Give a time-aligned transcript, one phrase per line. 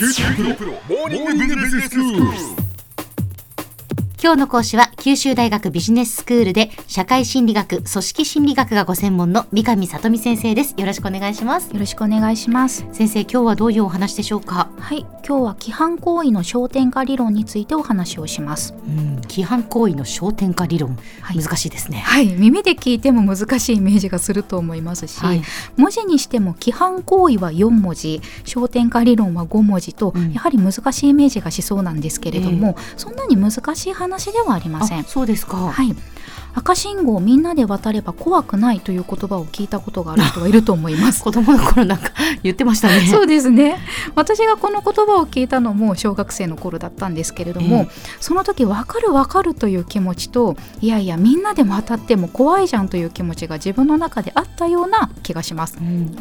[0.00, 2.59] 九州大学モーニングビジネススクール。
[4.22, 10.74] 今日の講師は九州大学ビジネススクールで社会心理学、組織心理学がご専門の三上里美先生です。
[10.76, 11.72] よろしくお願いします。
[11.72, 12.84] よろしくお願いします。
[12.92, 14.68] 先生、今日はどういうお話でしょうか？
[14.78, 18.74] はい、今日は規範行為の焦点化理論についてお話をします。
[18.86, 22.00] うん、規範行為の焦点化理論、はい難しいですね。
[22.00, 25.40] はい、耳で聞いても難しいイメージがすると思いますし、はい
[25.78, 35.04] 文字にしても規範行為は4文字焦点化理論は5文字と、うんやはり難しいイメージがしそうなんですけれども、そんなに難しい話ではありませんあ、。
[35.04, 35.56] そうですか。
[35.56, 35.94] はい
[36.54, 41.22] 赤信号をみんなで渡れば怖くないという言葉を聞いたことがある人がいると思います。
[41.22, 42.10] 子供の頃なんか
[42.42, 43.06] 言ってましたね。
[43.10, 43.78] そうですね
[44.14, 47.88] 私がこの言葉を聞いたのも小学生の頃だったんですけれども、え
[48.20, 56.14] その時分かる分かるという気持ちといやいやみんなでも当たっても怖いじゃんという気持ちが自分の中であったような気がしますうん、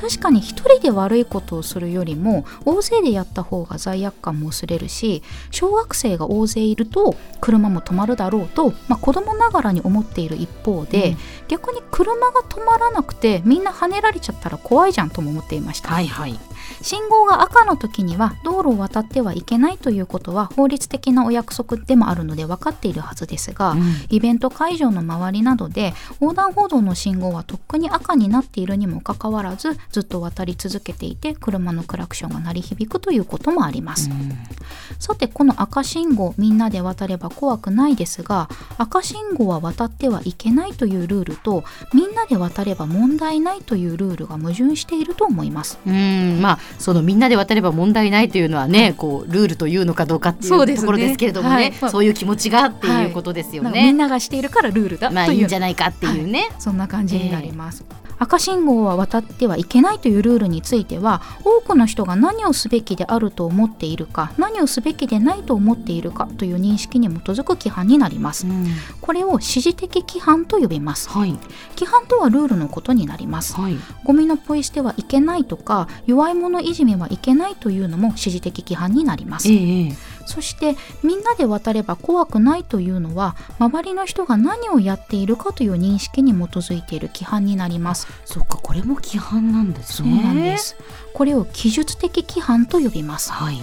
[0.00, 16.38] 確かに一人で悪いことをするよりも大勢でやった方が罪悪感も薄れるし小学生が大勢いると車も止まるだろうと、まあ、子供ながらに思っている一方で、うん逆に車が止まらなくてみんな跳ねられちゃったら怖いじゃんとも思っていましたはいはい。
[16.82, 23.94] 信号が赤の時には道路を渡ってはいけないということは法律的なお約束でもあるので分かっているはずですが、うん。
[24.10, 34.10] イベント会場の周りなどで横断歩道の信号はとっくに赤になっているにもかかわらずずっと渡り続けていて車のクラクションが鳴り響くということもあります、
[34.98, 45.78] さてこの赤信号みんなで渡れば怖くないですが赤信号は渡ってはいけないというルールとみんなで渡れば問題ないというルールが矛盾していると思います。
[45.86, 53.92] うん、まあそのみんなで渡れば問題ないというのはね、こうルールというのかどうかっていうところですけれどもね、そういう気持ちがっていうことですよなんかみね。
[53.92, 56.48] んながしているからルールだという、まあいいんじゃないかっていうね。
[56.58, 57.84] そんな感じになります、
[58.18, 68.46] 赤信号は渡ってはいけないというルールについては多くの人が何をすべきであると思っているか何をすべきでないと思っているかという認識に基づく規範になります。
[68.46, 68.66] うん。
[69.00, 71.08] これを指示的規範と呼びます。
[71.08, 71.32] はい。
[71.76, 73.54] 規範とはルールのことになります。
[73.54, 73.76] はい。
[74.04, 79.48] ゴミのポイ捨てはいけないとか弱い者いじめはいけないというのも指示的規範になります。
[79.48, 88.06] ええええそしてみんなで渡れば怖くないというのは周りの人が何をやっているかという認識に基づいている規範になります。
[88.24, 90.22] そっかこれも規範なんですそうね。
[90.22, 90.76] なんです。
[91.12, 93.32] これを記述的規範と呼びます。
[93.32, 93.60] はい。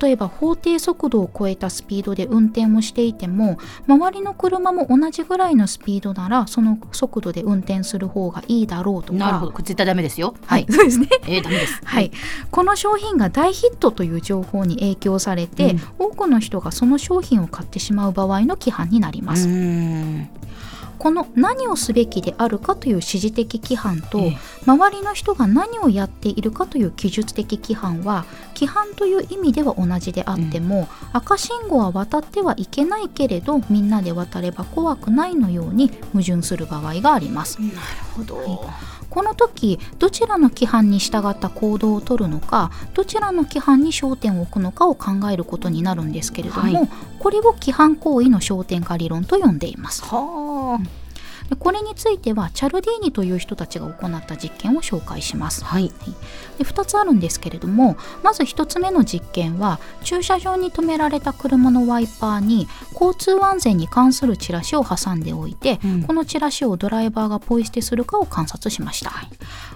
[0.00, 9.52] 例えば法定速度を超えたスピードで運転をしていても周りの車も同じぐらいのスピードならその速度で運転する方がいいだろうとかなるほど。
[9.58, 10.34] 絶対ダメですよ。
[10.46, 10.66] はい、。
[10.68, 11.80] そうですねええダメです。
[11.84, 12.10] はい、
[12.50, 19.48] この商品が大ヒットという情報に影響されて、うん多くの人がその商品を買ってしまう場合の規範になります。
[20.98, 24.38] この何をすべきであるかという指示的規範と、ええ
[24.68, 37.60] 周りの人が何をやっているかという記述的規範は規範という意味では同じであっても、赤信号は渡ってはいけないけれどみんなで渡れば怖くないのように矛盾する場合があります。
[37.62, 37.74] なる
[38.14, 38.68] ほど。
[39.18, 46.88] この時どちらの規範に従った行動をとるのかどちらの規範に焦点を置くのかを考えることになるんですけれども、はい。
[47.18, 50.04] これを規範行為の焦点化理論と呼んでいます。
[50.04, 50.86] はで
[51.56, 55.66] これについてはチャルディーニという人たちが行った実験を紹介しますあ。。
[55.66, 55.92] はい。
[56.58, 69.12] で2つあるんですけれどもまず1つ目の実験は駐車場に止められた車のワイパーに交通安全に関するチラシを挟んでおいて、うんこのチラシをドライバーがポイ捨てするかを観察しました、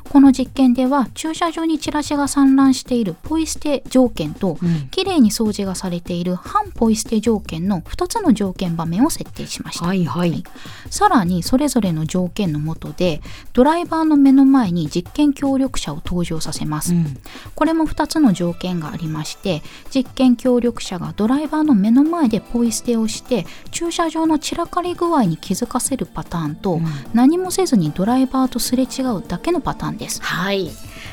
[0.08, 10.42] この実験では駐車場にチラシが散乱しているポイ捨て条件と、うんきれいに掃除がされている反ポイ捨て条件の2つの条件場面を設定しました、はいはい。
[10.90, 13.20] さらにそれぞれの条件の下で
[13.52, 17.16] ドライバーの目の前に実験協力者を登場させます、うん。
[17.54, 19.62] これも2つの条件がありまして
[19.94, 26.84] 実験協力者がドライバーの目の前でポイ捨てをして駐車場の散らかり具合に気づかせるパターンと、うん。
[27.14, 30.22] 何もせずにドライバーとすれ違うだけのパターンです。
[30.22, 30.70] はい。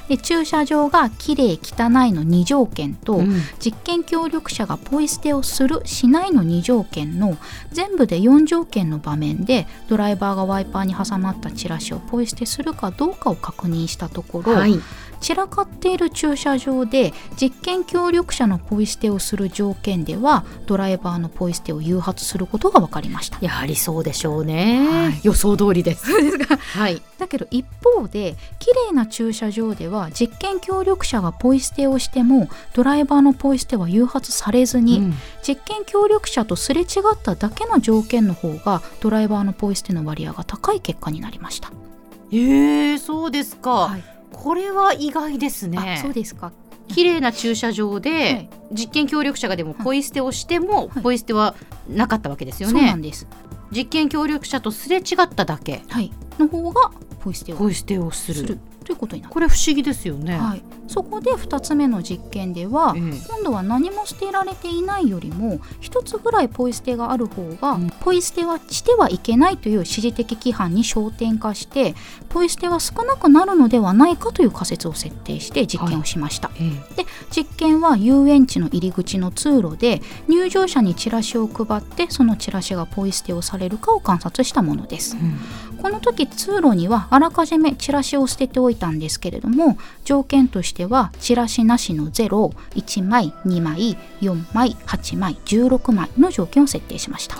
[0.09, 7.37] で駐車場がきれい汚いの2条件と、うん実験協力者がポイ捨てをするしないの2条件の
[7.71, 14.79] 全部で4条件の場面でドライバーがワイパーに挟まったチラシをポイ捨てするかどうかを確認したところ、はい。
[15.19, 23.37] 散らかっている駐車場で実験協力者のポイ捨てをする条件ではドライバーのポイ捨てを誘発することが分かりました。
[23.41, 24.87] やはりそうでしょうね。
[24.87, 26.07] はい予想通りです。
[26.21, 27.01] ですかはい。
[27.17, 41.71] だけど一方で綺麗な駐車場では実験協力者がポイ捨てをしてもドライバーのポイ捨ては誘発されずに、うん実験協力者とすれ違っただけの条件の方がドライバーのポイ捨ての割合が高い結果になりました。
[42.31, 43.71] ええそうですか。
[43.71, 45.77] はいこれは意外ですね。
[45.77, 46.51] あそうですか
[46.87, 51.55] 綺麗な駐車場で、はい実験協力者がでもポイ捨てをしても、はいポイ捨ては
[51.89, 53.27] なかったわけですよそうなねんです。
[53.71, 56.11] 実験協力者とすれ違っただけはい。
[56.37, 57.45] の方がポイ捨
[57.85, 59.33] てをするということになる。
[59.33, 60.63] これ不思議ですよね、はい。
[60.87, 63.01] そこで2つ目の実験では、ええ。
[63.27, 67.89] 今度は何も捨てられていないよりも一つぐらいポイ捨てがある方が、うん。
[67.99, 71.95] ポイ捨てはしてはいけないという指示的規範に焦点化して
[72.29, 76.95] ポイ捨ては少なくなるのではないかという仮説を設定して実験をしました、ええ。
[76.95, 85.15] で実験は遊園地の入り口の通路で入場者にチラシを配ってそのチラシがポイ捨てをされるかを観察したものです。
[85.15, 85.39] うん。
[85.81, 97.35] この時通路にはあらかじめチラシを捨てておいたんですけれども条件としてはチラシなしの01枚2枚4枚8枚16枚の条件を設定しました、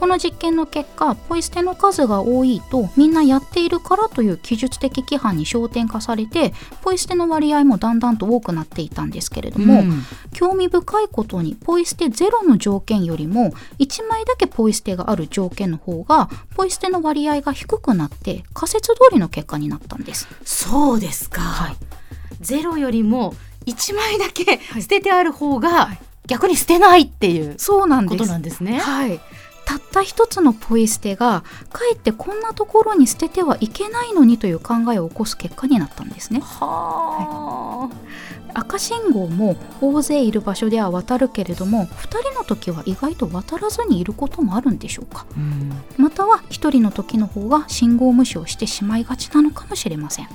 [0.00, 10.02] この実験の結果ポイ捨ての数が多いとみんなやっているからという記述的規範に焦点化されてポイ捨ての割合もだんだんと多くなっていたんですけれども、うん
[10.32, 20.28] 興味深いことにポイ捨てゼロの条件よりも1枚だけポイ捨てがある条件の方がポイ捨ての割合が低くなって仮説通りの結果になったんです。
[20.44, 21.76] そうですか、はい
[22.40, 23.34] ゼロよりも
[23.66, 25.90] 1枚だけ捨ててある方が
[26.26, 28.78] 逆に捨てないっていうそうなんですね。
[28.78, 29.20] はい。
[29.70, 36.40] たった一つのポイ捨てがかえってこんなところに捨ててはいけないのにという考えを起こす結果になったんですね。
[36.40, 37.88] は
[38.52, 45.24] あ、赤信号も大勢いる場所では渡るけれども2人の時は意外と渡らずにいることもあるんでしょうか。
[45.36, 45.70] うん。
[45.96, 50.28] または1人の時の方が信号無視をしてしまいがちなのかもしれません。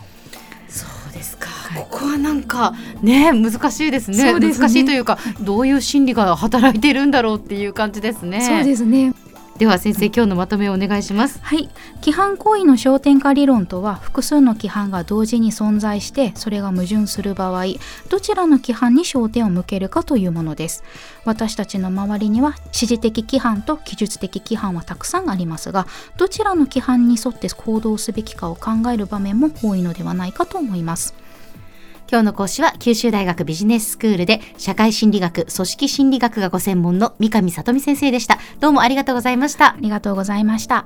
[0.70, 4.40] そうですか、ここはなんかね難しいですね。
[4.40, 4.54] ね。
[4.54, 8.64] 難しいというかどういう心理が働いているんだろうっていう感じですね。
[8.78, 9.14] すね
[9.58, 11.40] では先生今日のまとめをお願いします。
[11.42, 11.70] はい。
[12.02, 17.64] 規範行為の焦点化理論とは複数の規範が同時に存在してそれが矛盾する場合
[18.10, 20.84] どちらの規範に焦点を向けるかというものです。
[21.24, 25.88] 私たちの周りには指示的規範と記述的規範はたくさんありますが
[26.18, 31.14] どちらの規範に沿って行動すべきかを考える場面も多いのではないかと思います。
[32.10, 38.40] 今日の講師は九州大学ビジネススクールで社会心理学、組織心理学がご専門の三上里美先生でした。
[38.60, 39.78] どうもありがとうございましたあ。
[39.80, 40.86] りがとうございました